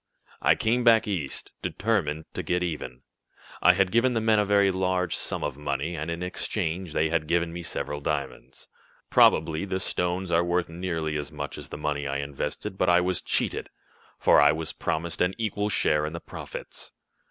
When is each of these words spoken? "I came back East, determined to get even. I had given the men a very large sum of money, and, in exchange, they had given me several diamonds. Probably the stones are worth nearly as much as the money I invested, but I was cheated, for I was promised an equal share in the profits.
"I 0.41 0.55
came 0.55 0.83
back 0.83 1.07
East, 1.07 1.51
determined 1.61 2.25
to 2.33 2.41
get 2.41 2.63
even. 2.63 3.03
I 3.61 3.73
had 3.73 3.91
given 3.91 4.15
the 4.15 4.19
men 4.19 4.39
a 4.39 4.45
very 4.45 4.71
large 4.71 5.15
sum 5.15 5.43
of 5.43 5.57
money, 5.59 5.95
and, 5.95 6.09
in 6.09 6.23
exchange, 6.23 6.93
they 6.93 7.09
had 7.09 7.27
given 7.27 7.53
me 7.53 7.61
several 7.61 8.01
diamonds. 8.01 8.67
Probably 9.11 9.63
the 9.63 9.79
stones 9.79 10.31
are 10.31 10.43
worth 10.43 10.69
nearly 10.69 11.17
as 11.17 11.31
much 11.31 11.55
as 11.59 11.69
the 11.69 11.77
money 11.77 12.07
I 12.07 12.17
invested, 12.17 12.79
but 12.79 12.89
I 12.89 12.99
was 12.99 13.21
cheated, 13.21 13.69
for 14.17 14.41
I 14.41 14.51
was 14.51 14.73
promised 14.73 15.21
an 15.21 15.35
equal 15.37 15.69
share 15.69 16.07
in 16.07 16.13
the 16.13 16.19
profits. 16.19 16.91